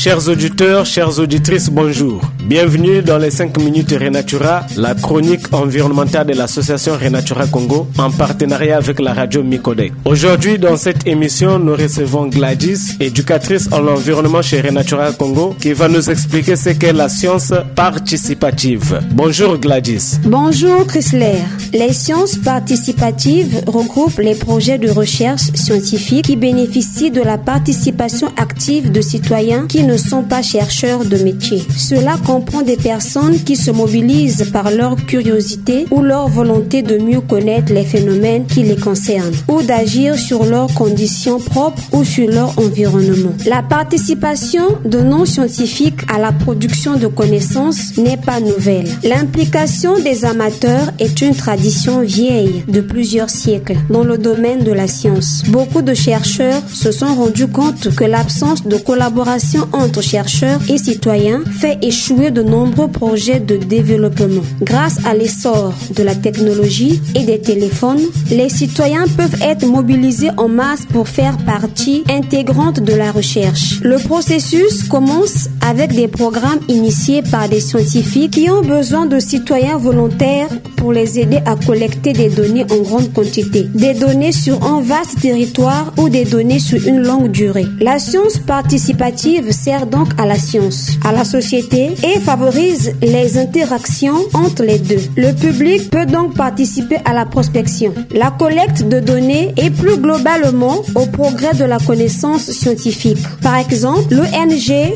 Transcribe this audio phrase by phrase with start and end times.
[0.00, 2.20] Chers auditeurs, chères auditrices, bonjour.
[2.44, 8.76] Bienvenue dans les 5 minutes Renatura, la chronique environnementale de l'association Renatura Congo en partenariat
[8.76, 9.92] avec la radio Micodec.
[10.04, 15.88] Aujourd'hui, dans cette émission, nous recevons Gladys, éducatrice en environnement chez Renatura Congo, qui va
[15.88, 19.00] nous expliquer ce qu'est la science participative.
[19.10, 20.20] Bonjour Gladys.
[20.22, 21.40] Bonjour Chrysler.
[21.72, 28.92] Les sciences participatives regroupent les projets de recherche scientifique qui bénéficient de la participation active
[28.92, 31.62] de citoyens qui ne sont pas chercheurs de métier.
[31.76, 37.22] Cela comprend des personnes qui se mobilisent par leur curiosité ou leur volonté de mieux
[37.22, 42.58] connaître les phénomènes qui les concernent ou d'agir sur leurs conditions propres ou sur leur
[42.58, 43.32] environnement.
[43.46, 48.88] La participation de non-scientifiques à la production de connaissances n'est pas nouvelle.
[49.04, 54.86] L'implication des amateurs est une tradition vieille de plusieurs siècles dans le domaine de la
[54.86, 55.44] science.
[55.48, 61.42] Beaucoup de chercheurs se sont rendus compte que l'absence de collaboration entre chercheurs et citoyens
[61.60, 64.42] fait échouer de nombreux projets de développement.
[64.62, 70.48] Grâce à l'essor de la technologie et des téléphones, les citoyens peuvent être mobilisés en
[70.48, 73.80] masse pour faire partie intégrante de la recherche.
[73.82, 79.76] Le processus commence avec des programmes initiés par des scientifiques qui ont besoin de citoyens
[79.76, 84.80] volontaires pour les aider à collecter des données en grande quantité, des données sur un
[84.80, 87.66] vaste territoire ou des données sur une longue durée.
[87.80, 94.20] La science participative sert donc à la science, à la société et favorise les interactions
[94.32, 95.02] entre les deux.
[95.16, 100.82] Le public peut donc participer à la prospection, la collecte de données et plus globalement
[100.94, 103.18] au progrès de la connaissance scientifique.
[103.42, 104.94] Par exemple, l'ONG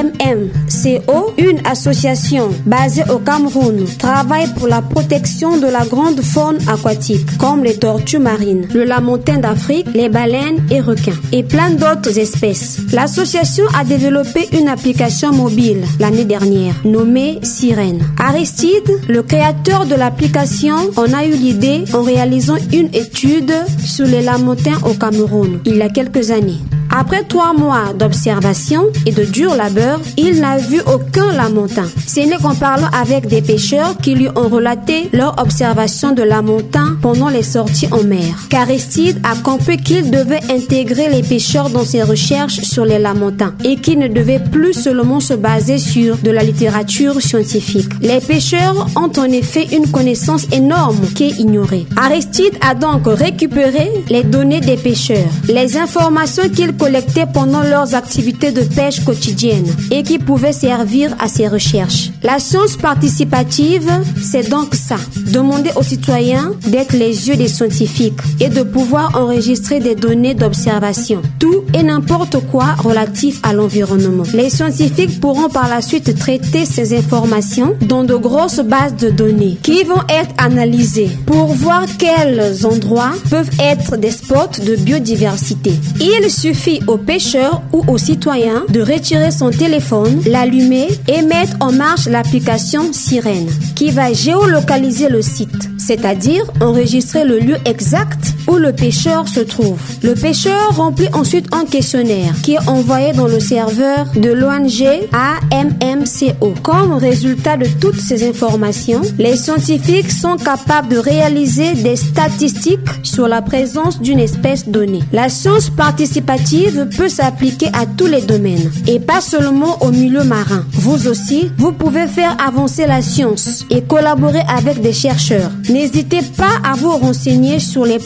[0.00, 7.36] AMMCO, une association basée au Cameroun, travaille pour la protection de la grande faune aquatique,
[7.38, 12.78] comme les tortues marines, le lamontin d'Afrique, les baleines et requins, et plein d'autres espèces.
[12.92, 18.02] L'association a développé une application mobile l'année dernière, nommée Sirène.
[18.18, 23.52] Aristide, le créateur de l'application, en a eu l'idée en réalisant une étude
[23.84, 26.58] sur les lamontins au Cameroun, il y a quelques années.
[26.90, 31.86] Après trois mois d'observation et de dur labeur, il n'a vu aucun lamentin.
[32.06, 36.96] Ce n'est qu'en parlant avec des pêcheurs qui lui ont relaté leur observation de lamentin
[37.00, 38.34] pendant les sorties en mer.
[38.48, 43.76] Caristide a compris qu'il devait intégrer les pêcheurs dans ses recherches sur les lamentins et
[43.76, 47.90] qu'il ne devait plus seulement se baser sur de la littérature scientifique?
[48.00, 51.86] Les pêcheurs ont en effet une connaissance énorme qui est ignorée.
[51.96, 58.52] Aristide a donc récupéré les données des pêcheurs, les informations qu'ils collectés pendant leurs activités
[58.52, 62.10] de pêche quotidiennes et qui pouvaient servir à ces recherches.
[62.22, 64.96] La science participative, c'est donc ça.
[65.30, 71.20] Demander aux citoyens d'être les yeux des scientifiques et de pouvoir enregistrer des données d'observation.
[71.38, 74.24] Tout et n'importe quoi relatif à l'environnement.
[74.32, 79.58] Les scientifiques pourront par la suite traiter ces informations dans de grosses bases de données
[79.62, 85.72] qui vont être analysées pour voir quels endroits peuvent être des spots de biodiversité.
[86.00, 91.72] Il suffit aux pêcheurs ou aux citoyens de retirer son téléphone, l'allumer et mettre en
[91.72, 98.72] marche l'application Sirène qui va géolocaliser le site, c'est-à-dire enregistrer le lieu exact où le
[98.72, 99.78] pêcheur se trouve.
[100.02, 106.54] Le pêcheur remplit ensuite un questionnaire qui est envoyé dans le serveur de l'ONG AMMCO.
[106.62, 113.28] Comme résultat de toutes ces informations, les scientifiques sont capables de réaliser des statistiques sur
[113.28, 115.02] la présence d'une espèce donnée.
[115.12, 120.64] La science participative peut s'appliquer à tous les domaines et pas seulement au milieu marin.
[120.72, 125.50] Vous aussi, vous pouvez faire avancer la science et collaborer avec des chercheurs.
[125.68, 127.98] N'hésitez pas à vous renseigner sur les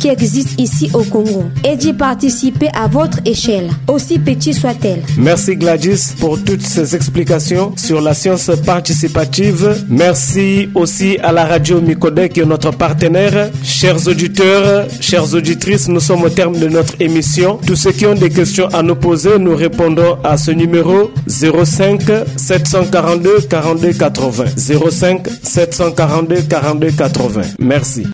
[0.00, 5.02] qui existent ici au Congo et d'y participer à votre échelle, aussi petit soit-elle.
[5.18, 9.84] Merci Gladys pour toutes ces explications sur la science participative.
[9.88, 13.50] Merci aussi à la radio Micodec qui est notre partenaire.
[13.62, 17.58] Chers auditeurs, chères auditrices, nous sommes au terme de notre émission.
[17.66, 22.02] Tous ceux qui ont des questions à nous poser, nous répondons à ce numéro 05
[22.36, 24.44] 742 42 80.
[24.90, 27.42] 05 742 42 80.
[27.58, 28.06] Merci.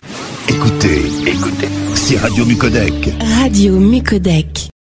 [0.49, 2.93] Écoutez, écoutez, c'est Radio Mucodec.
[3.41, 4.72] Radio Mucodec.